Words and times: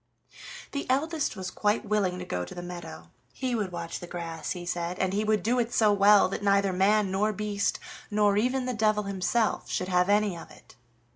The 0.71 0.89
eldest 0.89 1.35
was 1.35 1.51
quite 1.51 1.85
willing 1.85 2.17
to 2.17 2.25
go 2.25 2.43
to 2.43 2.55
the 2.55 2.63
meadow; 2.63 3.11
he 3.33 3.53
would 3.53 3.71
watch 3.71 3.99
the 3.99 4.07
grass, 4.07 4.53
he 4.53 4.65
said, 4.65 4.97
and 4.97 5.13
he 5.13 5.23
would 5.23 5.43
do 5.43 5.59
it 5.59 5.71
so 5.71 5.93
well 5.93 6.27
that 6.29 6.41
neither 6.41 6.73
man, 6.73 7.11
nor 7.11 7.31
beast, 7.31 7.77
nor 8.09 8.35
even 8.35 8.65
the 8.65 8.73
devil 8.73 9.03
himself 9.03 9.69
should 9.69 9.89
have 9.89 10.09
any 10.09 10.35
of 10.35 10.49
it. 10.49 10.75